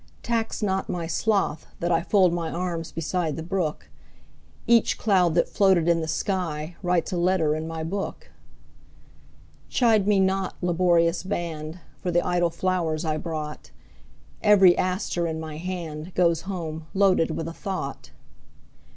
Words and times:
Tax 0.23 0.63
not 0.63 0.89
my 0.89 1.05
sloth 1.05 1.67
that 1.79 1.91
IFold 1.91 2.31
my 2.33 2.49
arms 2.49 2.91
beside 2.91 3.35
the 3.35 3.43
brook; 3.43 3.87
Each 4.65 4.97
cloud 4.97 5.35
that 5.35 5.47
floated 5.47 5.87
in 5.87 6.01
the 6.01 6.07
skyWrites 6.07 7.13
a 7.13 7.17
letter 7.17 7.53
in 7.55 7.67
my 7.67 7.83
book. 7.83 8.31
Chide 9.69 10.07
me 10.07 10.19
not, 10.19 10.55
laborious 10.59 11.21
band, 11.21 11.81
For 11.99 12.09
the 12.09 12.25
idle 12.25 12.49
flowers 12.49 13.05
I 13.05 13.17
brought; 13.17 13.69
Every 14.41 14.75
aster 14.75 15.27
in 15.27 15.39
my 15.39 15.59
handGoes 15.59 16.45
home 16.49 16.87
loaded 16.95 17.29
with 17.37 17.47
a 17.47 17.53
thought. 17.53 18.09